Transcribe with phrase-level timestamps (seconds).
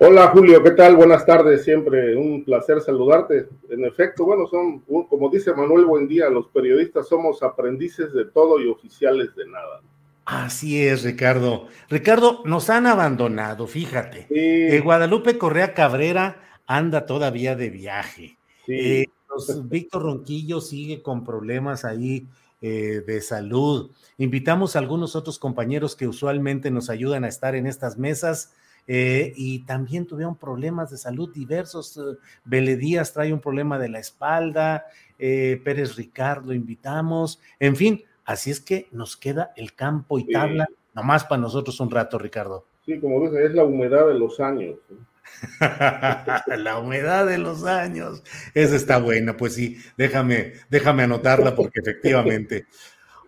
[0.00, 0.94] Hola Julio, ¿qué tal?
[0.94, 3.48] Buenas tardes, siempre un placer saludarte.
[3.68, 8.68] En efecto, bueno, son, como dice Manuel Buendía, los periodistas somos aprendices de todo y
[8.68, 9.82] oficiales de nada.
[10.24, 11.66] Así es, Ricardo.
[11.88, 14.28] Ricardo, nos han abandonado, fíjate.
[14.30, 18.38] Eh, Guadalupe Correa Cabrera anda todavía de viaje.
[18.68, 19.06] Eh,
[19.64, 22.28] Víctor Ronquillo sigue con problemas ahí
[22.62, 23.90] eh, de salud.
[24.16, 28.54] Invitamos a algunos otros compañeros que usualmente nos ayudan a estar en estas mesas
[28.90, 32.00] eh, y también tuvieron problemas de salud diversos.
[32.50, 34.86] Eh, Díaz trae un problema de la espalda,
[35.18, 40.66] eh, Pérez Ricardo invitamos, en fin, así es que nos queda el campo y tabla,
[40.94, 42.64] nomás para nosotros un rato, Ricardo.
[42.86, 44.76] Sí, como dice, es la humedad de los años.
[46.56, 48.22] la humedad de los años.
[48.54, 52.64] Esa está buena, pues sí, déjame, déjame anotarla porque efectivamente.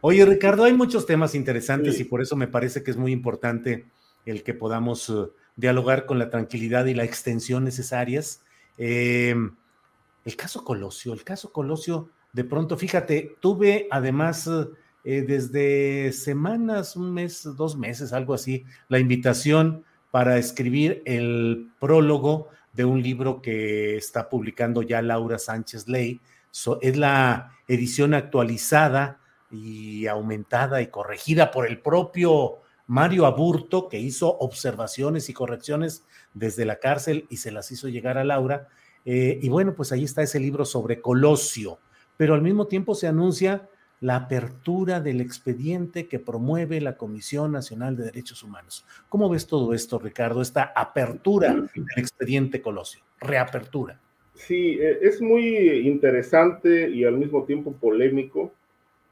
[0.00, 3.84] Oye, Ricardo, hay muchos temas interesantes y por eso me parece que es muy importante
[4.25, 5.12] el que podamos
[5.60, 8.43] dialogar con la tranquilidad y la extensión necesarias.
[8.78, 9.34] Eh,
[10.25, 14.49] el caso Colosio, el caso Colosio, de pronto, fíjate, tuve además
[15.04, 22.49] eh, desde semanas, un mes, dos meses, algo así, la invitación para escribir el prólogo
[22.72, 26.20] de un libro que está publicando ya Laura Sánchez Ley.
[26.81, 29.19] es la edición actualizada
[29.50, 32.59] y aumentada y corregida por el propio
[32.91, 38.19] Mario Aburto, que hizo observaciones y correcciones desde la cárcel y se las hizo llegar
[38.19, 38.67] a Laura.
[39.05, 41.79] Eh, y bueno, pues ahí está ese libro sobre Colosio,
[42.17, 43.69] pero al mismo tiempo se anuncia
[44.00, 48.84] la apertura del expediente que promueve la Comisión Nacional de Derechos Humanos.
[49.09, 50.43] ¿Cómo ves todo esto, Ricardo?
[50.43, 54.00] Esta apertura del expediente Colosio, reapertura.
[54.34, 58.53] Sí, eh, es muy interesante y al mismo tiempo polémico,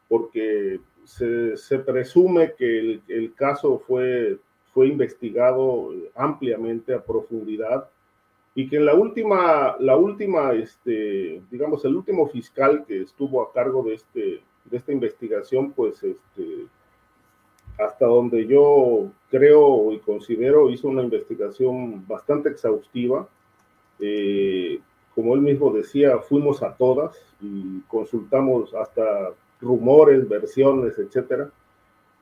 [0.09, 4.39] porque se, presume que el, caso fue,
[4.75, 7.89] fue investigado ampliamente a profundidad
[8.55, 13.83] y que la última, la última, este, digamos, el último fiscal que estuvo a cargo
[13.85, 16.67] de, este, de esta investigación, pues, este,
[17.79, 23.29] hasta donde yo creo y considero, hizo una investigación bastante exhaustiva.
[24.01, 24.81] Eh,
[25.15, 31.51] como él mismo decía, fuimos a todas y consultamos hasta rumores, versiones, etcétera.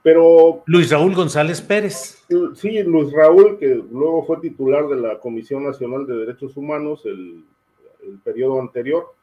[0.02, 0.62] Pero.
[0.66, 2.24] Luis Raúl González Pérez.
[2.54, 7.44] Sí, Luis Raúl, que luego fue titular de la Comisión Nacional de Derechos Humanos el,
[8.06, 9.14] el periodo anterior.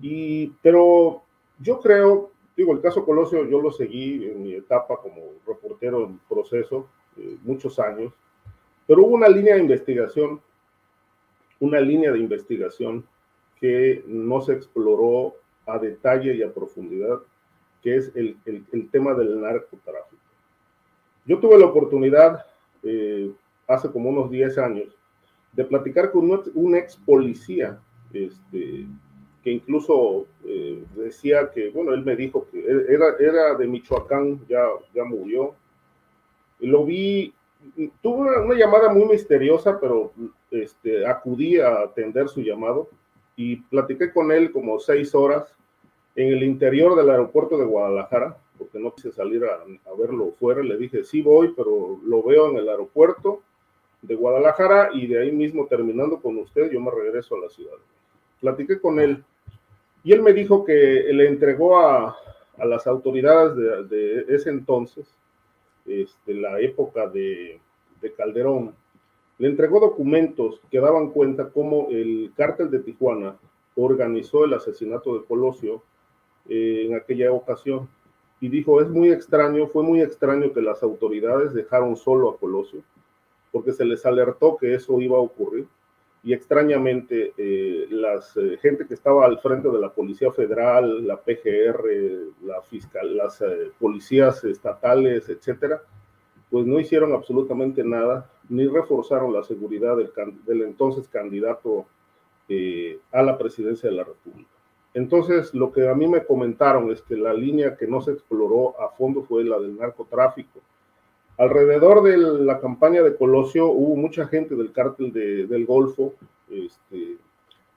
[0.00, 1.22] y, pero
[1.60, 6.18] yo creo, digo, el caso Colosio yo lo seguí en mi etapa como reportero en
[6.28, 8.12] proceso, eh, muchos años,
[8.86, 10.40] pero hubo una línea de investigación,
[11.60, 13.06] una línea de investigación
[13.60, 15.36] que no se exploró
[15.66, 17.20] a detalle y a profundidad,
[17.82, 20.22] que es el, el, tema del narcotráfico.
[21.24, 22.44] Yo tuve la oportunidad
[22.82, 23.32] eh,
[23.66, 24.96] hace como unos 10 años
[25.52, 27.78] de platicar con un, ex policía,
[28.12, 28.86] este,
[29.42, 34.64] que incluso eh, decía que, bueno, él me dijo que era, era de Michoacán, ya,
[34.94, 35.54] ya murió.
[36.60, 37.34] Lo vi,
[38.00, 40.12] tuve una, llamada muy misteriosa, pero
[40.50, 42.88] este, acudí a atender su llamado
[43.36, 45.52] y platiqué con él como seis horas
[46.14, 49.64] en el interior del aeropuerto de Guadalajara, porque no quise salir a,
[49.96, 53.42] verlo fuera, le dije, sí voy, pero lo veo en el aeropuerto
[54.02, 57.76] de Guadalajara y de ahí mismo terminando con usted, yo me regreso a la ciudad.
[58.40, 59.24] Platiqué con él
[60.04, 62.16] y él me dijo que le entregó a,
[62.58, 65.06] a las autoridades de, de, ese entonces,
[65.86, 67.60] este, la época de,
[68.00, 68.74] de Calderón,
[69.38, 73.36] le entregó documentos que daban cuenta cómo el cártel de Tijuana
[73.74, 75.82] organizó el asesinato de Colosio
[76.48, 77.88] eh, en aquella ocasión.
[78.40, 82.82] Y dijo, es muy extraño, fue muy extraño que las autoridades dejaron solo a Colosio,
[83.52, 85.66] porque se les alertó que eso iba a ocurrir.
[86.24, 91.16] Y extrañamente, eh, la eh, gente que estaba al frente de la Policía Federal, la
[91.16, 91.84] PGR,
[92.44, 93.42] la fiscal, las
[93.78, 95.82] policías estatales, etcétera,
[96.52, 101.86] pues no hicieron absolutamente nada, ni reforzaron la seguridad del, entonces candidato
[102.46, 104.50] eh, a la presidencia de la República.
[104.92, 108.78] Entonces, lo que a mí me comentaron es que la línea que no se exploró
[108.78, 110.60] a fondo fue la del narcotráfico.
[111.38, 116.12] Alrededor de la campaña de Colosio hubo mucha gente del cártel del Golfo,
[116.50, 117.16] este,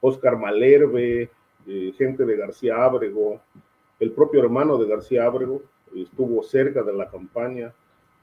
[0.02, 1.30] Oscar Malerbe,
[1.66, 3.40] eh, gente de García Ábrego,
[4.02, 5.62] el propio hermano de García Ábrego
[5.96, 7.74] estuvo cerca de la campaña,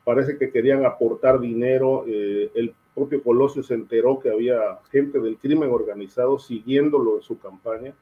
[0.04, 2.04] parece que querían aportar dinero.
[2.06, 7.38] Eh, el propio Colosio se enteró que había gente del crimen organizado siguiéndolo en su
[7.38, 7.94] campaña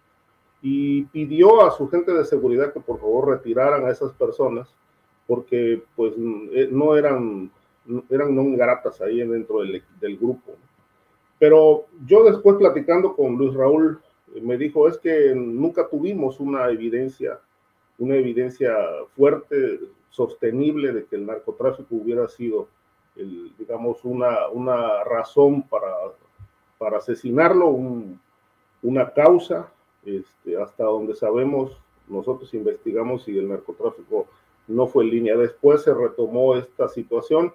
[0.63, 4.75] y pidió a su gente de seguridad que por favor retiraran a esas personas
[5.27, 6.13] porque pues
[6.53, 7.51] eh, no eran,
[8.09, 10.57] eran no gratas ahí dentro del, del grupo.
[11.39, 14.01] Pero yo después platicando con Luis Raúl,
[14.43, 17.39] me dijo, es que nunca tuvimos una evidencia,
[17.99, 18.75] una evidencia
[19.17, 19.81] fuerte
[20.11, 22.69] sostenible de que el narcotráfico hubiera sido,
[23.17, 25.93] el, digamos, una, una razón para,
[26.79, 27.69] para asesinarlo,
[28.83, 29.73] una causa,
[30.05, 31.77] este, hasta donde sabemos,
[32.09, 34.27] nosotros investigamos si el narcotráfico
[34.67, 35.37] no fue en línea.
[35.37, 37.53] Después se retomó esta situación.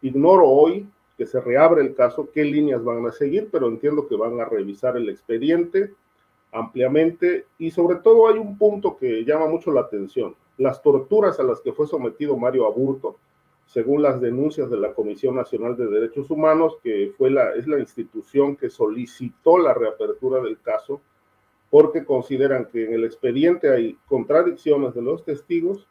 [0.00, 4.14] Ignoro hoy que se reabre el caso, qué líneas van a seguir, pero entiendo que
[4.14, 5.92] van a revisar el expediente
[6.52, 11.44] ampliamente y sobre todo hay un punto que llama mucho la atención las torturas a
[11.44, 13.16] las que fue sometido Mario Aburto,
[13.66, 17.78] según las denuncias de la Comisión Nacional de Derechos Humanos, que fue la, es la
[17.78, 21.00] institución que solicitó la reapertura del caso,
[21.70, 25.86] porque consideran que en el expediente hay contradicciones de los testigos,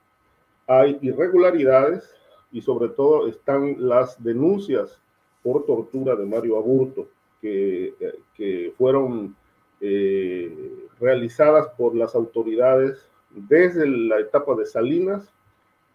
[0.66, 2.12] hay irregularidades
[2.52, 5.00] y sobre todo están las denuncias
[5.44, 7.08] por tortura de Mario Aburto,
[7.40, 7.94] que,
[8.34, 9.36] que fueron
[9.80, 13.08] eh, realizadas por las autoridades
[13.48, 15.32] desde la etapa de Salinas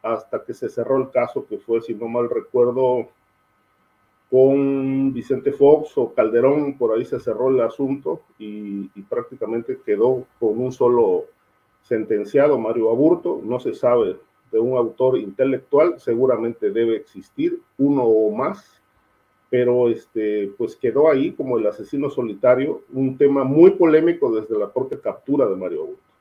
[0.03, 3.09] hasta que se cerró el caso que fue, si no mal recuerdo,
[4.31, 10.59] con Vicente Fox o Calderón, por ahí se cerró el asunto y, prácticamente quedó con
[10.59, 11.27] un solo
[11.83, 14.17] sentenciado, Mario Aburto, no se sabe
[14.50, 18.81] de un autor intelectual, seguramente debe existir uno o más,
[19.50, 24.73] pero este, pues quedó ahí como el asesino solitario, un tema muy polémico desde la
[24.73, 26.12] propia captura de Mario Aburto.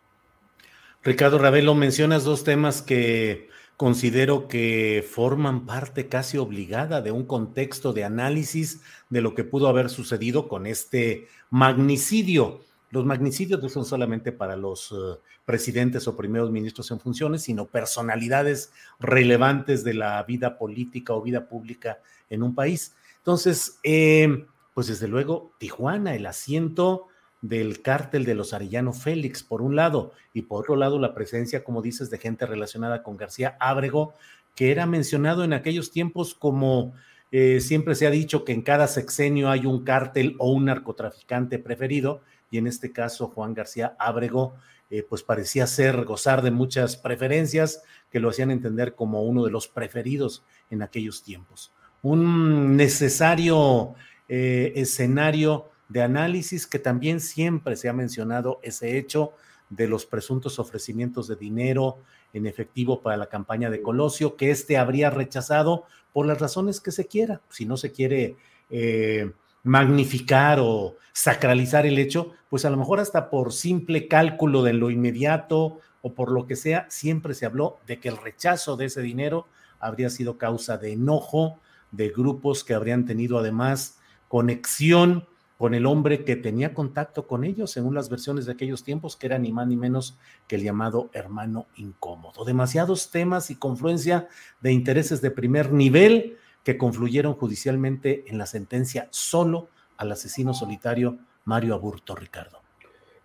[1.03, 7.91] Ricardo Ravelo, mencionas dos temas que considero que forman parte casi obligada de un contexto
[7.91, 12.61] de análisis de lo que pudo haber sucedido con este magnicidio.
[12.91, 17.65] Los magnicidios no son solamente para los eh, presidentes o primeros ministros en funciones, sino
[17.65, 21.97] personalidades relevantes de la vida política o vida pública
[22.29, 22.95] en un país.
[23.17, 24.45] Entonces, eh,
[24.75, 27.07] pues desde luego, Tijuana, el asiento
[27.41, 31.63] del cártel de los Arellano Félix, por un lado, y por otro lado la presencia,
[31.63, 34.13] como dices, de gente relacionada con García Ábrego,
[34.55, 36.93] que era mencionado en aquellos tiempos como
[37.31, 41.59] eh, siempre se ha dicho que en cada sexenio hay un cártel o un narcotraficante
[41.59, 42.21] preferido,
[42.51, 44.53] y en este caso Juan García Ábrego,
[44.89, 47.81] eh, pues parecía ser, gozar de muchas preferencias
[48.11, 51.71] que lo hacían entender como uno de los preferidos en aquellos tiempos.
[52.01, 53.95] Un necesario
[54.27, 59.33] eh, escenario de análisis que también siempre se ha mencionado ese hecho
[59.69, 61.97] de los presuntos ofrecimientos de dinero
[62.33, 65.83] en efectivo para la campaña de Colosio, que éste habría rechazado
[66.13, 67.41] por las razones que se quiera.
[67.49, 68.37] Si no se quiere
[68.69, 69.31] eh,
[69.63, 74.91] magnificar o sacralizar el hecho, pues a lo mejor hasta por simple cálculo de lo
[74.91, 79.01] inmediato o por lo que sea, siempre se habló de que el rechazo de ese
[79.01, 79.45] dinero
[79.79, 81.59] habría sido causa de enojo
[81.91, 85.27] de grupos que habrían tenido además conexión
[85.61, 89.27] con el hombre que tenía contacto con ellos, según las versiones de aquellos tiempos, que
[89.27, 92.43] era ni más ni menos que el llamado hermano incómodo.
[92.45, 94.27] Demasiados temas y confluencia
[94.61, 101.19] de intereses de primer nivel que confluyeron judicialmente en la sentencia solo al asesino solitario
[101.45, 102.57] Mario Aburto, Ricardo.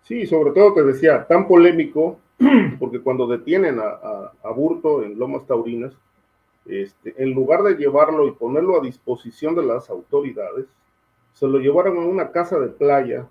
[0.03, 2.19] Sí, sobre todo te decía, tan polémico,
[2.79, 5.95] porque cuando detienen a, Aburto en Lomas Taurinas,
[6.67, 10.67] este, en lugar de llevarlo y ponerlo a disposición de las autoridades,
[11.37, 13.27] se lo llevaron a una casa de playa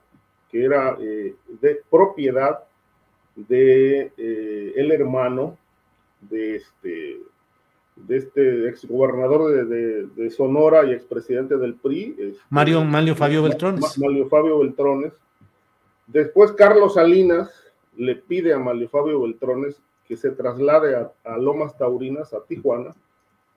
[0.49, 2.61] que era eh, de propiedad
[3.35, 5.59] de eh, el hermano
[6.21, 7.19] de este
[7.97, 12.15] de este exgobernador de, de, Sonora y expresidente del PRI.
[12.19, 13.99] Este, Mario, Mario Fabio Beltrones.
[13.99, 15.15] Mario Fabio Beltrones.
[16.07, 17.51] Después Carlos Salinas
[17.97, 20.95] le pide a Mario Fabio Beltrones que se traslade
[21.25, 22.95] a, Lomas Taurinas, a Tijuana,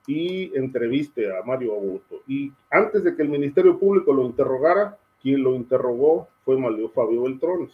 [0.10, 2.22] y entreviste a Mario Aburto.
[2.28, 7.22] Y antes de que el Ministerio Público lo interrogara, quien lo interrogó fue Mario Fabio
[7.22, 7.70] Beltrones,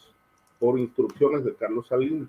[0.60, 2.28] por instrucciones de Carlos Salinas.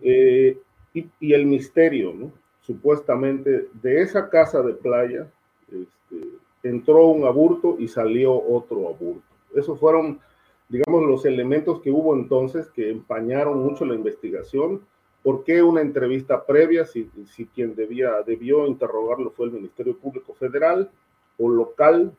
[0.00, 0.56] Eh,
[0.94, 2.30] y, y, el misterio, ¿no?
[2.60, 5.26] supuestamente de esa casa de playa
[5.66, 6.28] este,
[6.62, 9.22] entró un aburto y salió otro aburto.
[9.56, 10.20] Esos fueron,
[10.68, 14.82] digamos, los elementos que hubo entonces que empañaron mucho la investigación.
[15.24, 20.34] ¿Por qué una entrevista previa si, si quien debía, debió interrogarlo fue el Ministerio Público
[20.34, 20.90] Federal
[21.38, 22.12] o local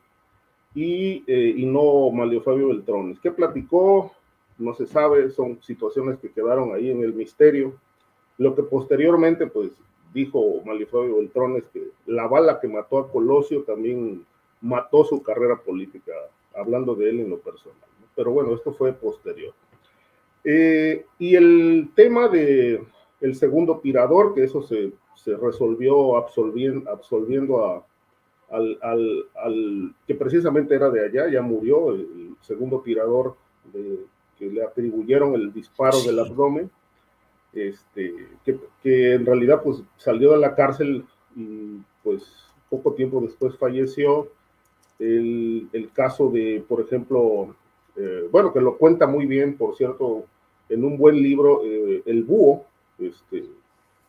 [0.74, 3.20] y, eh, y no Mario Fabio Beltrones?
[3.20, 4.12] ¿Qué platicó?
[4.58, 7.74] No se sabe, son situaciones que quedaron ahí en el misterio.
[8.38, 9.70] Lo que posteriormente, pues,
[10.12, 14.26] dijo Malifabio Beltrones que la bala que mató a Colosio también
[14.60, 16.12] mató su carrera política,
[16.56, 17.78] hablando de él en lo personal.
[18.16, 19.54] Pero bueno, esto fue posterior.
[20.42, 22.82] Eh, y el tema de
[23.20, 27.86] el segundo tirador, que eso se, se resolvió absolviendo, absolviendo a,
[28.50, 33.36] al, al, al, que precisamente era de allá, ya murió, el, segundo tirador
[33.72, 34.00] de,
[34.38, 36.70] que le atribuyeron el disparo del abdomen
[37.56, 38.28] este,
[38.82, 41.04] que, en realidad pues salió de la cárcel
[41.34, 42.22] y pues
[42.68, 44.28] poco tiempo después falleció.
[44.98, 47.54] El, caso de, por ejemplo,
[47.96, 50.24] eh, bueno, que lo cuenta muy bien, por cierto,
[50.68, 52.64] en un buen libro, eh, El Búho,
[52.98, 53.44] este,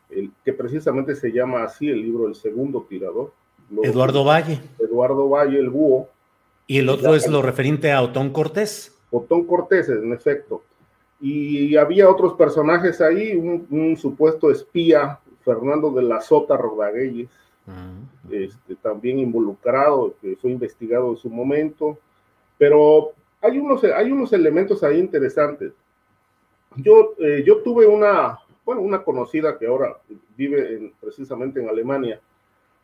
[0.10, 3.34] el, que precisamente se llama así el libro El Segundo Tirador.
[3.84, 4.60] Eduardo Valle.
[4.80, 6.08] Eduardo Valle, El Búho.
[6.68, 8.98] Y el otro es lo referente a Otón Cortés.
[9.12, 10.64] Otón Cortés, en efecto.
[11.20, 17.30] Y había otros personajes ahí, un, supuesto espía, Fernando de la Sota Rodaguelles,
[18.30, 21.98] este, también involucrado, que fue investigado en su momento.
[22.58, 25.72] Pero hay unos, hay unos elementos ahí interesantes.
[26.76, 29.96] Yo, eh, yo tuve una, bueno, una conocida que ahora
[30.36, 32.20] vive precisamente en Alemania,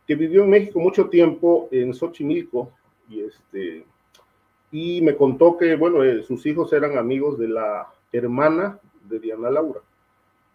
[0.07, 2.71] que vivió en México mucho tiempo, en Xochimilco,
[3.09, 3.83] y, este,
[4.71, 9.51] y me contó que, bueno, eh, sus hijos eran amigos de la hermana de Diana
[9.51, 9.81] Laura.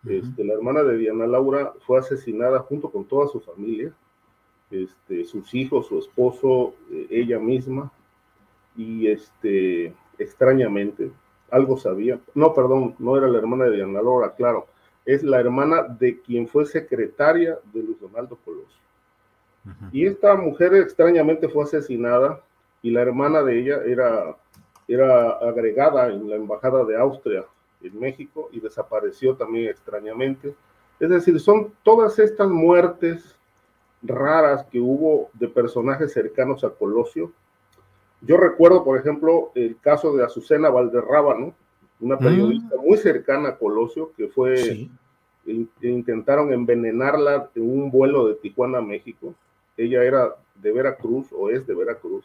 [0.08, 3.92] este, la hermana de Diana Laura fue asesinada junto con toda su familia,
[4.70, 7.92] este, sus hijos, su esposo, eh, ella misma,
[8.78, 11.10] y este, extrañamente,
[11.50, 14.68] algo sabía, no, perdón, no era la hermana de Diana Laura, claro,
[15.08, 18.78] es la hermana de quien fue secretaria de Luis Donaldo Colosio.
[19.90, 22.42] Y esta mujer extrañamente fue asesinada
[22.82, 24.36] y la hermana de ella era
[24.88, 27.44] era agregada en la Embajada de Austria
[27.82, 30.54] en México y desapareció también extrañamente.
[30.98, 33.36] Es decir, son todas estas muertes
[34.02, 37.32] raras que hubo de personajes cercanos a Colosio.
[38.22, 41.54] Yo recuerdo, por ejemplo, el caso de Azucena Valderrábano,
[42.00, 42.18] una mm.
[42.18, 44.88] periodista muy cercana a Colosio, que fue,
[45.82, 49.34] intentaron envenenarla en un vuelo de Tijuana a México.
[49.76, 52.24] Ella era de Veracruz o es de Veracruz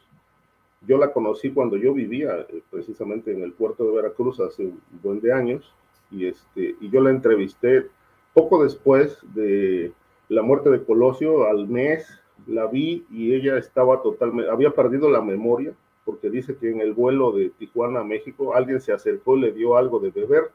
[0.88, 4.82] yo la conocí cuando yo vivía eh, precisamente en el puerto de Veracruz hace un
[5.01, 5.74] buen de años
[6.12, 7.88] y, este, y yo la entrevisté
[8.34, 9.92] poco después de
[10.30, 12.08] la muerte de Colosio, al mes
[12.48, 15.74] la vi y ella estaba totalmente, había perdido la memoria
[16.05, 19.51] porque dice que en el vuelo de Tijuana a México alguien se acercó y le
[19.51, 20.51] dio algo de beber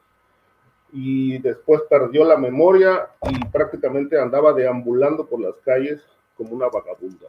[0.92, 6.02] y después perdió la memoria y prácticamente andaba deambulando por las calles
[6.36, 7.26] como una vagabunda.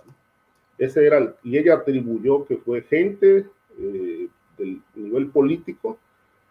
[0.77, 3.47] Ese era, y ella atribuyó que fue gente
[3.77, 5.97] eh, del nivel político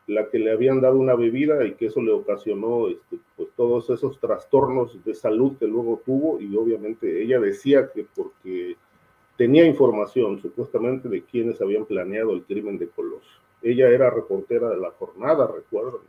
[0.07, 3.91] la que le habían dado una bebida y que eso le ocasionó este, pues, todos
[3.91, 8.68] esos trastornos de salud que luego tuvo y obviamente ella decía que porque
[9.39, 13.41] tenía información supuestamente de quienes habían planeado el crimen de Colosio.
[13.63, 16.03] Ella era reportera de la jornada, recuerdo.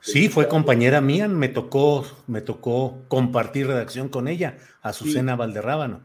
[0.00, 6.00] Sí, fue compañera mía, me tocó, me tocó compartir redacción con ella, Azucena Valderrábano.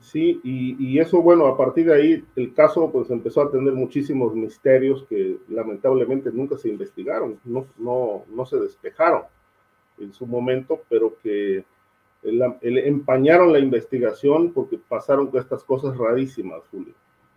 [0.00, 4.34] Sí, y, eso, bueno, a partir de ahí el caso pues empezó a tener muchísimos
[4.34, 9.22] misterios que lamentablemente nunca se investigaron, no, no, no se despejaron
[9.98, 11.64] en su momento, pero que
[12.62, 16.94] empañaron la investigación porque pasaron estas cosas rarísimas, Julio.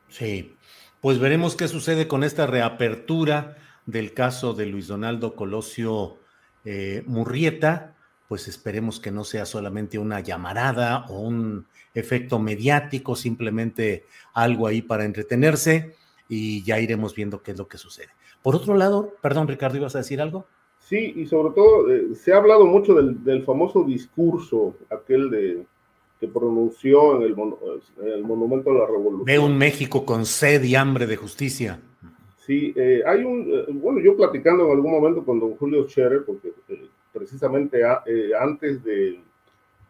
[0.08, 0.56] Sí,
[1.02, 6.18] pues veremos qué sucede con esta reapertura del caso de Luis Donaldo Colosio
[6.66, 7.96] eh, Murrieta,
[8.28, 14.82] pues esperemos que no sea solamente una llamarada o un efecto mediático, simplemente algo ahí
[14.82, 15.96] para entretenerse
[16.28, 18.10] y ya iremos viendo qué es lo que sucede.
[18.44, 20.48] Por otro lado, perdón Ricardo, ¿ibas a decir algo?
[20.90, 25.64] Sí, y sobre todo eh, se ha hablado mucho del, famoso discurso, aquel de,
[26.20, 27.36] que pronunció en el,
[28.12, 29.26] el Monumento a la Revolución.
[29.26, 31.80] Ve un México con sed y hambre de justicia.
[32.44, 36.26] Sí, eh, hay un, eh, bueno, yo platicando en algún momento con don Julio Scherer,
[36.26, 37.84] porque eh, precisamente
[38.42, 39.22] antes de,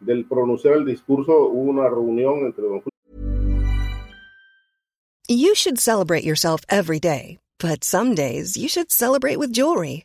[0.00, 2.90] del pronunciar el discurso hubo una reunión entre don Julio.
[5.30, 10.04] You should celebrate yourself every day, but some days you should celebrate with jewelry.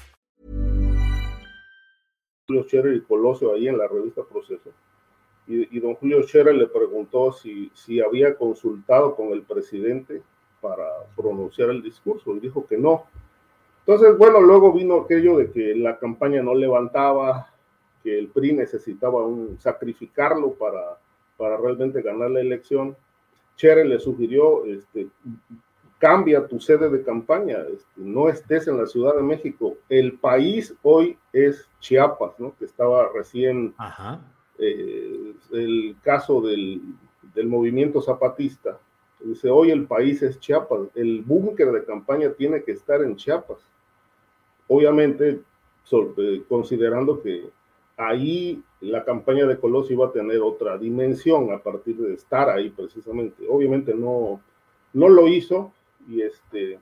[2.47, 4.71] Julio Scherer y Colosio ahí en la revista Proceso.
[5.47, 10.21] Y, y don Julio Scherer le preguntó si, si había consultado con el presidente
[10.61, 13.05] para pronunciar el discurso y dijo que no.
[13.79, 17.51] Entonces, bueno, luego vino aquello de que la campaña no levantaba,
[18.03, 20.99] que el PRI necesitaba un, sacrificarlo para,
[21.37, 22.95] para realmente ganar la elección.
[23.55, 25.07] Chere le sugirió, este,
[26.01, 29.77] cambia tu sede de campaña, este, no estés en la Ciudad de México.
[29.87, 32.53] El país hoy es Chiapas, ¿no?
[32.57, 33.73] Que estaba recién
[34.57, 36.81] eh, el caso del,
[37.33, 38.77] del movimiento zapatista
[39.23, 43.59] Dice, hoy el país es Chiapas, el búnker de campaña tiene que estar en Chiapas.
[44.67, 45.41] Obviamente,
[46.17, 47.49] eh, considerando que
[47.97, 52.71] ahí la campaña de Colosio iba a tener otra dimensión a partir de estar ahí
[52.71, 53.45] precisamente.
[53.47, 54.41] Obviamente no,
[54.93, 55.71] no lo hizo
[56.07, 56.79] y este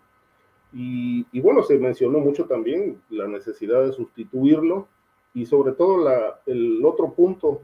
[0.72, 4.88] y, bueno, se mencionó mucho también la necesidad de sustituirlo
[5.34, 7.62] y sobre todo la, el otro punto,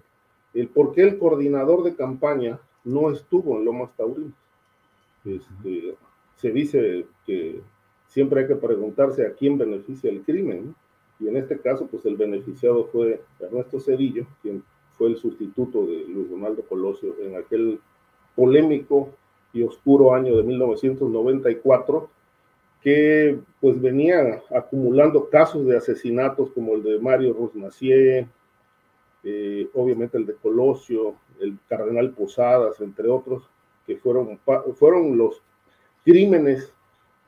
[0.53, 4.33] el por qué el coordinador de campaña no estuvo en Lomas Taurinas.
[5.23, 5.95] Este,
[6.35, 7.61] se dice que
[8.07, 10.75] siempre hay que preguntarse a quién beneficia el crimen,
[11.19, 14.63] y en este caso, pues el beneficiado fue Ernesto Cedillo, quien
[14.97, 17.79] fue el sustituto de Luis Ronaldo Colosio en aquel
[18.35, 19.09] polémico
[19.55, 22.09] y oscuro año de 1994,
[22.83, 28.27] que pues venía acumulando casos de asesinatos como el de Mario Rosmacier,
[29.23, 33.49] eh, obviamente el de Colosio, el cardenal Posadas, entre otros,
[33.87, 34.39] que fueron,
[34.75, 35.41] fueron los
[36.03, 36.71] crímenes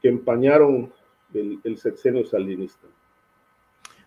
[0.02, 0.92] que empañaron
[1.34, 2.88] el, sexenio salinista.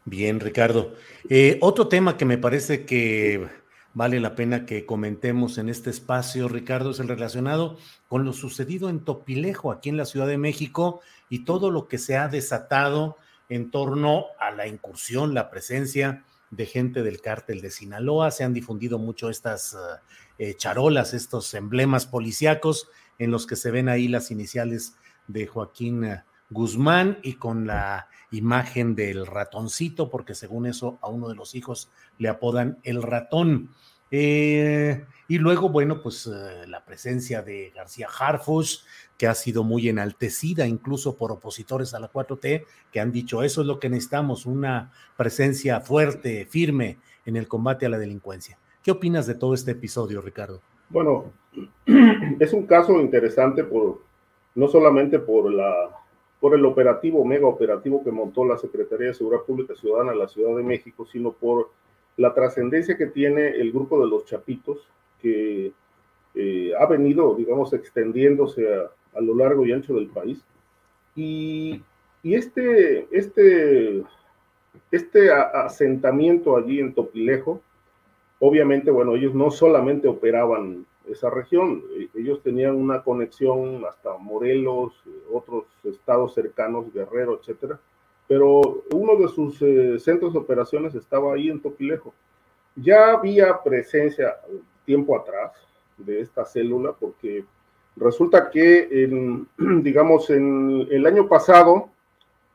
[0.04, 0.92] Bien, Ricardo.
[1.28, 3.48] Eh, otro tema que me parece que
[3.94, 7.76] vale la pena que comentemos en este espacio, Ricardo, es el relacionado
[8.08, 11.98] con lo sucedido en Topilejo, aquí en la Ciudad de México, y todo lo que
[11.98, 13.16] se ha desatado
[13.48, 18.30] en torno a la incursión, la presencia de gente del cártel de Sinaloa.
[18.30, 19.76] Se han difundido mucho estas
[20.38, 24.94] eh, charolas, estos emblemas policíacos en los que se ven ahí las iniciales
[25.28, 31.28] de Joaquín eh, Guzmán y con la imagen del ratoncito, porque según eso a uno
[31.28, 33.70] de los hijos le apodan el ratón.
[34.10, 36.26] Eh, y luego, bueno, pues
[36.66, 38.84] la presencia de García Harfus,
[39.16, 43.60] que ha sido muy enaltecida incluso por opositores a la 4T, que han dicho eso
[43.60, 48.58] es lo que necesitamos, una presencia fuerte, firme en el combate a la delincuencia.
[48.82, 50.60] ¿Qué opinas de todo este episodio, Ricardo?
[50.88, 51.32] Bueno,
[52.40, 54.02] es un caso interesante por
[54.54, 55.99] no solamente por la
[56.40, 60.28] por el operativo, mega operativo que montó la Secretaría de Seguridad Pública Ciudadana en la
[60.28, 61.70] Ciudad de México, sino por
[62.16, 64.88] la trascendencia que tiene el grupo de los Chapitos,
[65.20, 65.72] que
[66.34, 70.42] eh, ha venido, digamos, extendiéndose a, a, lo largo y ancho del país.
[71.14, 71.82] Y,
[72.22, 74.02] y este, este,
[74.90, 77.60] este asentamiento allí en Topilejo,
[78.38, 84.92] obviamente, bueno, ellos no solamente operaban esa región, e, ellos tenían una conexión hasta Morelos,
[85.06, 87.78] eh, otros estados cercanos, Guerrero, etcétera,
[88.28, 92.14] pero uno de sus eh, centros de operaciones estaba ahí en Topilejo.
[92.76, 94.36] Ya había presencia
[94.84, 95.52] tiempo atrás
[95.98, 97.44] de esta célula, porque
[97.96, 99.48] resulta que, en,
[99.82, 101.90] digamos, en el año pasado,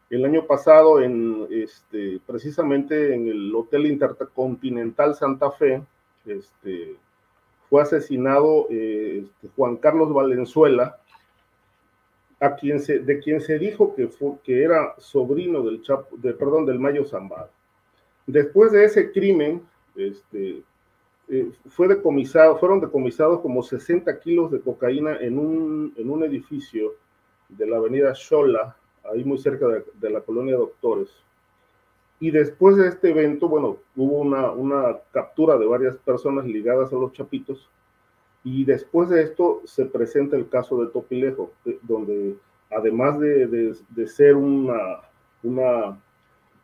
[0.10, 5.82] el año pasado, en, este, precisamente en el Hotel Intercontinental Santa Fe,
[6.26, 6.96] este,
[7.70, 10.98] fue asesinado eh, este, Juan Carlos Valenzuela,
[12.40, 16.34] a quien se, de quien se dijo que, fue, que era sobrino del, Chapo, de,
[16.34, 17.50] perdón, del Mayo Zambada.
[18.28, 19.62] Después de ese crimen,
[19.96, 20.62] este,
[21.30, 26.94] eh, fue decomisado, fueron decomisados como 60 kilos de cocaína en un, en un edificio
[27.50, 28.76] de la avenida Xola,
[29.12, 31.10] ahí muy cerca de, de, la colonia Doctores.
[32.20, 36.96] Y después de este evento, bueno, hubo una, una captura de varias personas ligadas a
[36.96, 37.70] los chapitos.
[38.44, 41.52] Y después de esto se presenta el caso de Topilejo,
[41.82, 42.36] donde
[42.72, 45.02] además de, de, de ser una,
[45.44, 45.98] una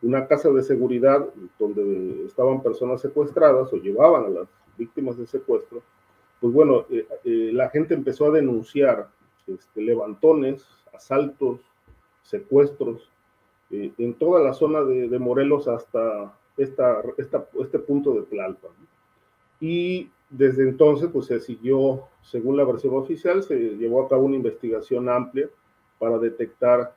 [0.02, 1.28] una casa de seguridad
[1.60, 5.82] donde estaban personas secuestradas o llevaban a las víctimas de secuestro,
[6.40, 9.10] pues bueno, eh, eh, la gente empezó a denunciar
[9.46, 11.60] este, levantones, asaltos,
[12.24, 13.11] secuestros
[13.72, 18.72] eh, en toda la zona de, de Morelos hasta esta, esta, este punto de Tlalpan.
[19.60, 24.36] Y desde entonces, pues se siguió, según la versión oficial, se llevó a cabo una
[24.36, 25.50] investigación amplia
[26.00, 26.96] para detectar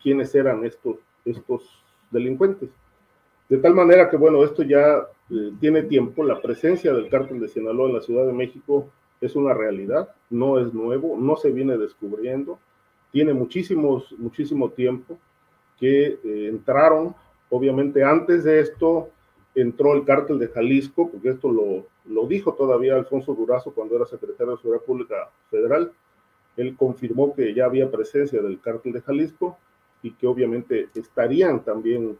[0.00, 0.96] quiénes eran estos
[1.26, 1.62] estos
[2.10, 2.70] delincuentes.
[3.48, 7.48] De tal manera que, bueno, esto ya eh, tiene tiempo, la presencia del cártel de
[7.48, 8.88] Sinaloa en la Ciudad de México
[9.20, 12.58] es una realidad, no es nuevo, no se viene descubriendo,
[13.12, 15.18] tiene muchísimos, muchísimo tiempo
[15.78, 17.14] que eh, entraron,
[17.50, 19.10] obviamente antes de esto
[19.54, 24.06] entró el cártel de Jalisco, porque esto lo, lo dijo todavía Alfonso Durazo cuando era
[24.06, 25.92] secretario de Seguridad Pública Federal,
[26.56, 29.58] él confirmó que ya había presencia del cártel de Jalisco,
[30.02, 32.16] y que obviamente estarían también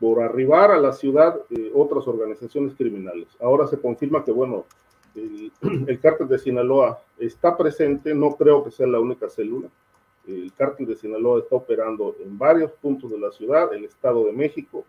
[0.00, 3.28] por arribar a la ciudad eh, otras organizaciones criminales.
[3.40, 4.64] Ahora se confirma que, bueno,
[5.14, 5.52] el,
[5.88, 9.68] el, cártel de Sinaloa está presente, no creo que sea la única célula.
[10.28, 14.32] El cártel de Sinaloa está operando en varios puntos de la ciudad, el Estado de
[14.32, 14.84] México,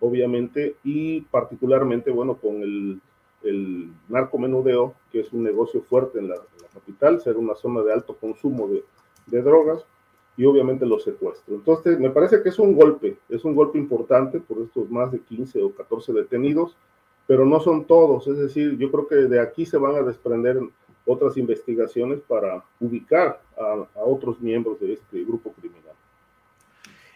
[0.00, 3.00] obviamente, y particularmente, bueno, con el,
[3.42, 7.82] el narcomenudeo, que es un negocio fuerte en la, en la capital, ser una zona
[7.82, 8.84] de alto consumo de,
[9.26, 9.86] de drogas,
[10.36, 11.58] y obviamente los secuestros.
[11.58, 15.20] Entonces, me parece que es un golpe, es un golpe importante por estos más de
[15.20, 16.76] 15 o 14 detenidos,
[17.26, 20.60] pero no son todos, es decir, yo creo que de aquí se van a desprender
[21.06, 25.82] otras investigaciones para ubicar a, otros miembros de este grupo criminal.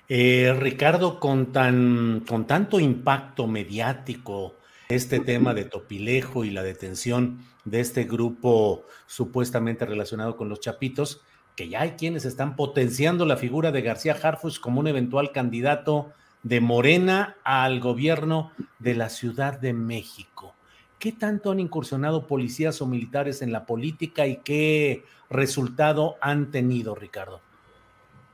[0.09, 4.55] Eh, Ricardo, con, tan, con tanto impacto mediático,
[4.89, 11.21] este tema de Topilejo y la detención de este grupo supuestamente relacionado con los Chapitos,
[11.57, 16.13] que ya hay quienes están potenciando la figura de García Harfus como un eventual candidato
[16.43, 20.55] de Morena al gobierno de la Ciudad de México.
[20.99, 26.95] ¿Qué tanto han incursionado policías o militares en la política y qué resultado han tenido,
[26.95, 27.41] Ricardo?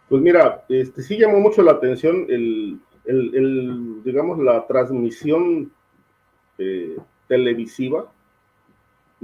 [0.09, 2.27] Pues mira, este, sí llamó mucho la atención
[4.05, 5.70] digamos, la transmisión
[6.59, 6.96] eh,
[7.29, 8.11] televisiva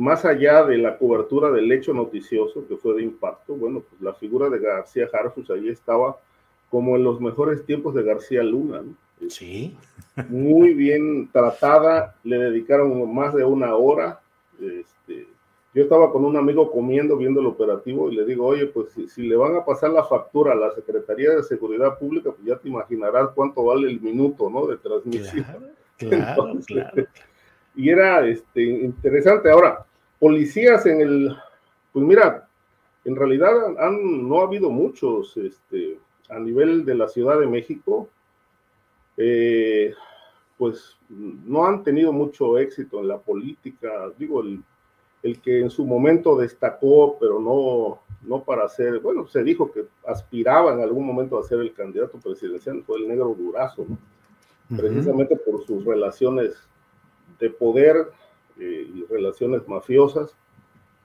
[0.00, 4.14] más allá de la cobertura del hecho noticioso que fue de impacto, bueno, pues la
[4.14, 6.16] figura de García Harfus ahí estaba
[6.70, 8.94] como en los mejores tiempos de García Luna, ¿no?
[9.28, 9.76] Sí.
[10.28, 14.20] Muy bien tratada, le dedicaron más de una hora.
[14.61, 15.26] Este,
[15.72, 19.09] yo estaba con un amigo comiendo, viendo el operativo, y le digo, oye, pues si,
[19.09, 22.56] si, le van a pasar la factura a la Secretaría de Seguridad Pública, pues ya
[22.56, 24.66] te imaginarás cuánto vale el minuto, ¿no?
[24.66, 25.44] De transmisión.
[25.96, 27.06] Claro, claro, claro.
[27.76, 29.50] Y era este, interesante.
[29.50, 29.85] Ahora,
[30.18, 31.37] policías en el,
[31.92, 32.48] pues mira,
[33.04, 38.09] en realidad han, no ha habido muchos este, a nivel de la Ciudad de México,
[39.22, 39.94] eh,
[40.56, 44.11] pues no han tenido mucho éxito en la política.
[44.18, 44.62] Digo, el,
[45.22, 49.85] el, que en su momento destacó, pero no, no para ser, bueno, se dijo que
[50.06, 53.94] aspiraba en algún momento a ser el candidato presidencial, fue el negro Durazo, ¿no?
[53.94, 54.76] uh -huh.
[54.78, 56.54] precisamente por sus relaciones
[57.38, 57.96] de poder
[58.59, 60.35] eh, y relaciones mafiosas,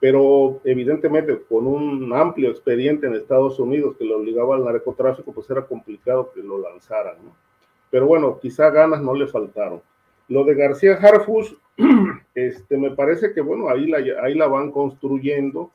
[0.00, 5.50] pero evidentemente con un amplio expediente en Estados Unidos que lo obligaba al narcotráfico, pues
[5.50, 7.45] era complicado que lo lanzaran, ¿no?
[7.96, 9.80] Pero bueno, quizá ganas no le faltaron.
[10.28, 11.56] Lo de García Harfus,
[12.34, 15.70] este, me parece que, bueno, ahí la, ahí la van construyendo,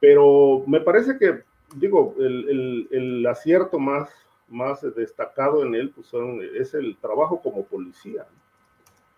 [0.00, 1.44] pero me parece que,
[1.76, 4.10] digo, el, el, el acierto más,
[4.48, 8.26] más destacado en él pues son, es el trabajo como policía.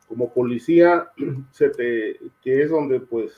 [0.07, 1.11] como policía,
[1.53, 3.33] se te, que es donde pues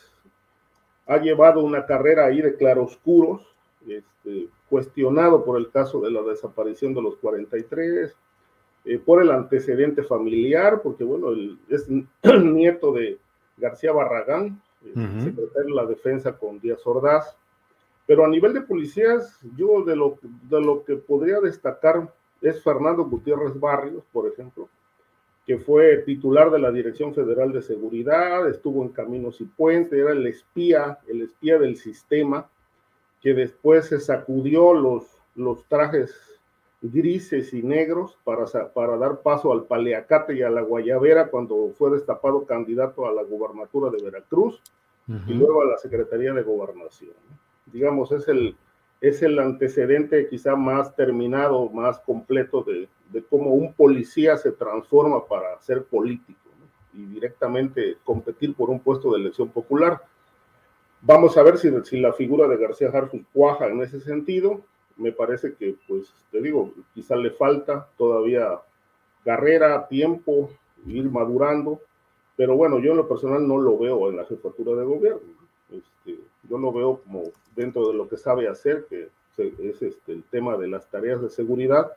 [1.06, 3.46] ha llevado una carrera ahí de claroscuros,
[3.87, 8.16] este, cuestionado por el caso de la desaparición de los 43,
[8.88, 11.87] eh, por el antecedente familiar, porque bueno, el, es
[12.22, 13.18] el nieto de
[13.59, 15.24] García Barragán, uh -huh.
[15.24, 17.37] secretario de la defensa con Díaz Ordaz,
[18.07, 23.05] pero a nivel de policías, yo de lo, de lo que podría destacar es Fernando
[23.05, 24.70] Gutiérrez Barrios, por ejemplo,
[25.46, 30.12] que fue titular de la Dirección Federal de Seguridad, estuvo en Caminos y Puentes, era
[30.12, 32.48] el espía, el espía del sistema,
[33.20, 36.38] que después se sacudió los, los trajes
[36.80, 41.90] grises y negros para, para dar paso al paleacate y a la guayabera cuando fue
[41.90, 44.62] destapado candidato a la gubernatura de Veracruz
[45.26, 47.14] y luego a la Secretaría de Gobernación.
[47.66, 48.56] Digamos, es el,
[49.00, 55.26] es el antecedente quizá más terminado, más completo de, de cómo un policía se transforma
[55.26, 56.38] para ser político
[56.92, 60.02] y directamente competir por un puesto de elección popular.
[61.00, 64.62] Vamos a ver si, si la figura de García Harfuch cuaja en ese sentido
[64.98, 68.61] me parece que, pues, te digo, quizá le falta todavía
[69.24, 70.50] carrera, tiempo,
[70.87, 71.80] ir madurando,
[72.37, 75.20] pero bueno, yo en lo personal no lo veo en la jefatura de gobierno.
[75.70, 80.24] Este, yo lo veo como dentro de lo que sabe hacer, que es este, el
[80.24, 81.92] tema de las tareas de seguridad,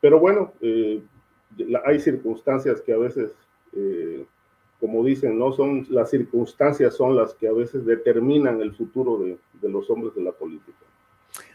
[0.00, 1.02] pero bueno, eh,
[1.84, 3.34] hay circunstancias que a veces,
[3.72, 4.26] eh,
[4.80, 9.38] como dicen, no son las circunstancias son las que a veces determinan el futuro de,
[9.60, 10.84] de los hombres de la política.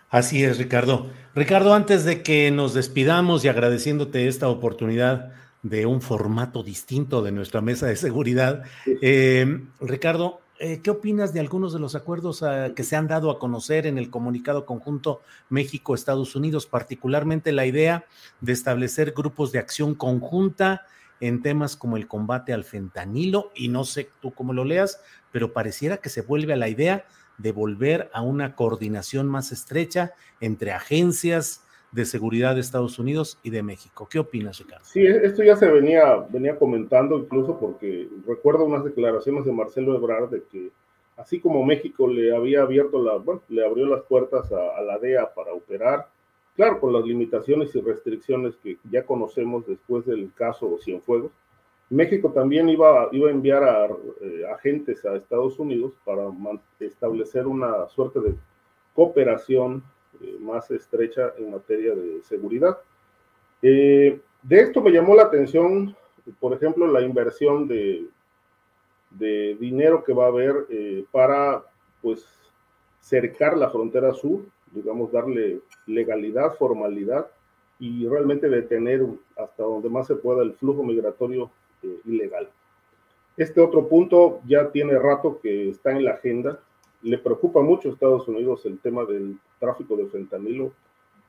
[0.09, 1.11] Así es, Ricardo.
[1.35, 7.31] Ricardo, antes de que nos despidamos y agradeciéndote esta oportunidad de un formato distinto de
[7.31, 8.63] nuestra mesa de seguridad,
[9.03, 13.29] eh, Ricardo, eh, ¿qué opinas de algunos de los acuerdos ah, que se han dado
[13.29, 18.05] a conocer en el comunicado conjunto México-Estados Unidos, particularmente la idea
[18.41, 20.87] de establecer grupos de acción conjunta
[21.19, 23.51] en temas como el combate al fentanilo?
[23.53, 27.05] Y no sé tú cómo lo leas, pero pareciera que se vuelve a la idea
[27.39, 33.49] de volver a una coordinación más estrecha entre agencias de seguridad de Estados Unidos y
[33.49, 34.07] de México.
[34.09, 34.85] ¿Qué opinas, Ricardo?
[34.85, 40.29] Sí, esto ya se venía, venía comentando incluso porque recuerdo unas declaraciones de Marcelo Ebrard
[40.29, 40.69] de que
[41.17, 44.99] así como México le había abierto la, bueno, le abrió las puertas a, a la
[44.99, 46.07] DEA para operar,
[46.55, 51.31] claro, con las limitaciones y restricciones que ya conocemos después del caso Cienfuegos,
[51.89, 53.87] México también iba, iba a enviar a
[54.21, 56.29] eh, agentes a Estados Unidos para
[56.79, 58.35] establecer una suerte de
[58.93, 59.83] cooperación
[60.21, 62.77] eh, más estrecha en materia de seguridad.
[63.63, 65.95] Eh, de esto me llamó la atención,
[66.39, 68.05] por ejemplo, la inversión de,
[69.09, 70.67] de dinero que va a haber
[71.11, 71.63] para
[72.01, 72.23] pues
[73.01, 77.27] cercar la frontera sur, digamos, darle legalidad, formalidad
[77.79, 81.49] y realmente detener hasta donde más se pueda el flujo migratorio
[81.81, 82.49] este, ilegal.
[83.37, 86.59] Este otro punto ya tiene rato que está en la agenda.
[87.01, 90.73] Le preocupa mucho a Estados Unidos el tema del tráfico de fentanilo,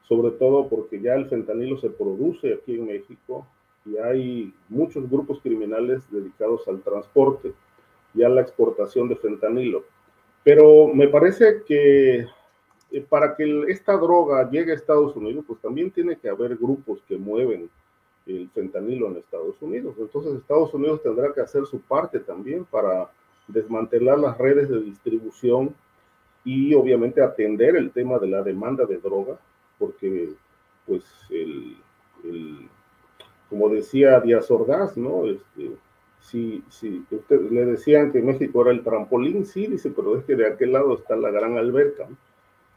[0.03, 3.47] sobre todo porque ya el fentanilo se produce aquí en México
[3.87, 7.53] y hay muchos grupos criminales dedicados al transporte
[8.13, 9.85] y a la exportación de fentanilo.
[10.43, 12.27] Pero me parece que
[12.91, 17.01] eh, para que esta droga llegue a Estados Unidos, pues también tiene que haber grupos
[17.07, 17.71] que mueven
[18.31, 19.95] el fentanilo en Estados Unidos.
[19.99, 23.11] Entonces Estados Unidos tendrá que hacer su parte también para
[23.49, 25.75] desmantelar las redes de distribución
[26.45, 29.39] y obviamente atender el tema de la demanda de droga,
[29.79, 30.31] porque
[30.87, 31.77] pues el,
[33.49, 35.27] como decía Díaz Ordaz, ¿no?
[35.27, 35.73] Este,
[36.21, 40.37] si, si usted, le decían que México era el trampolín, sí, dice, pero es que
[40.37, 42.07] de aquel lado está la gran alberca.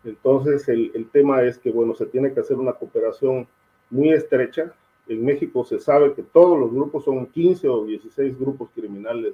[0.03, 3.47] Entonces el, el tema es que, bueno, se tiene que hacer una cooperación
[3.89, 4.73] muy estrecha
[5.07, 9.33] en México se sabe que todos los grupos son 15 o 16 grupos criminales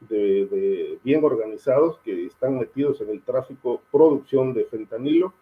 [0.00, 5.32] de, bien organizados que están metidos en el tráfico, producción de fentanilo.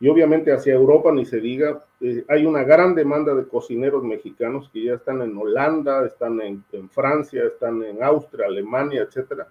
[0.00, 4.70] Y obviamente hacia Europa, ni se diga, eh, hay una gran demanda de cocineros mexicanos
[4.72, 9.48] que ya están en Holanda, están en, Francia, están en Austria, Alemania, etcétera,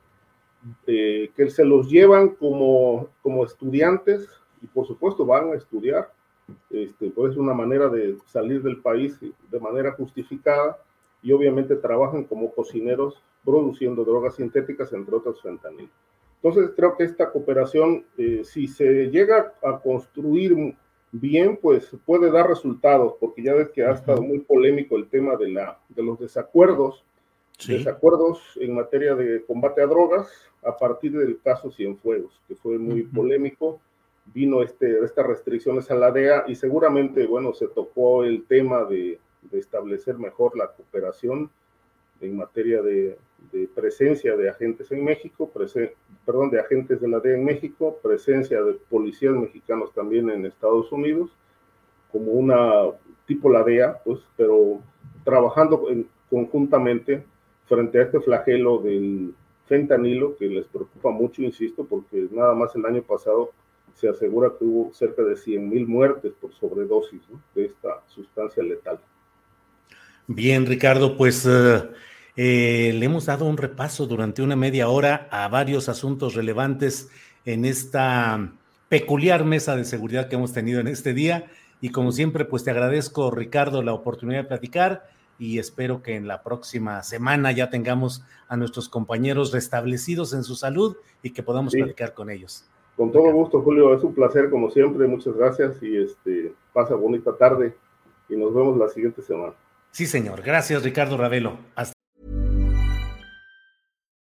[0.86, 4.30] eh, que se los llevan como, como estudiantes
[4.62, 6.10] y por supuesto van a estudiar
[6.70, 10.78] este, pues es una manera de salir del país de manera justificada
[11.22, 15.90] y obviamente trabajan como cocineros produciendo drogas sintéticas, entre otras fentanil.
[16.42, 20.76] Entonces creo que esta cooperación, eh, si se llega a construir
[21.12, 25.36] bien, pues puede dar resultados, porque ya ves que ha estado muy polémico el tema
[25.36, 27.04] de, la, de los desacuerdos,
[27.68, 30.30] desacuerdos en materia de combate a drogas
[30.64, 33.80] a partir del caso Cienfuegos, que fue muy polémico
[34.34, 39.20] vino este, estas restricciones a la DEA y seguramente, bueno, se tocó el tema de,
[39.54, 41.50] establecer mejor la cooperación
[42.20, 43.18] en materia de,
[43.74, 45.50] presencia de agentes en México,
[46.26, 50.92] perdón, de agentes de la DEA en México, presencia de policías mexicanos también en Estados
[50.92, 51.32] Unidos,
[52.12, 52.92] como una
[53.26, 54.82] tipo la DEA, pues, pero
[55.24, 55.88] trabajando
[56.30, 57.24] conjuntamente
[57.68, 59.34] frente a este flagelo del
[59.66, 63.52] fentanilo que les preocupa mucho, insisto, porque nada más el año pasado
[64.00, 67.22] se asegura que hubo cerca de 100.000 muertes por sobredosis
[67.56, 69.00] de esta sustancia letal.
[70.28, 71.84] Bien, Ricardo, pues eh,
[72.36, 77.10] eh, le hemos dado un repaso durante una media hora a varios asuntos relevantes
[77.46, 78.52] en esta
[78.88, 81.46] peculiar mesa de seguridad que hemos tenido en este día.
[81.82, 86.28] Y como siempre, pues te agradezco, Ricardo, la oportunidad de platicar y espero que en
[86.28, 91.74] la próxima semana ya tengamos a nuestros compañeros restablecidos en su salud y que podamos
[91.74, 92.66] platicar con ellos.
[92.98, 97.38] Con todo gusto, Julio, es un placer como siempre, muchas gracias y este pasa bonita
[97.38, 97.76] tarde
[98.28, 99.54] y nos vemos la siguiente semana.
[99.92, 100.42] Sí, señor.
[100.42, 101.58] Gracias, Ricardo Ravelo.
[101.76, 101.94] Hasta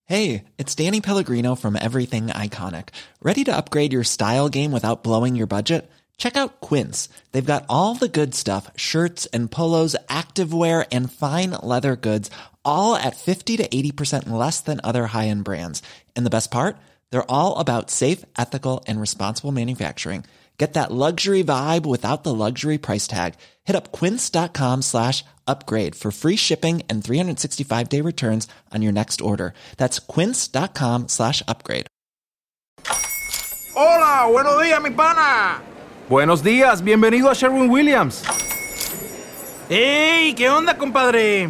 [0.06, 2.90] Hey, it's Danny Pellegrino from Everything Iconic.
[3.22, 5.88] Ready to upgrade your style game without blowing your budget?
[6.18, 7.10] Check out Quince.
[7.32, 12.32] They've got all the good stuff, shirts and polos, activewear and fine leather goods,
[12.66, 15.84] all at 50 to 80% less than other high-end brands.
[16.16, 16.78] And the best part?
[17.12, 20.26] They're all about safe, ethical and responsible manufacturing.
[20.60, 23.36] Get that luxury vibe without the luxury price tag.
[23.64, 29.22] Hit up quince.com slash upgrade for free shipping and 365 day returns on your next
[29.22, 29.54] order.
[29.78, 31.88] That's quince.com slash upgrade.
[33.74, 35.62] Hola, buenos días, mi pana.
[36.10, 38.24] Buenos días, bienvenido a Sherwin Williams.
[39.70, 40.34] ¡Ey!
[40.34, 41.50] ¿Qué onda, compadre?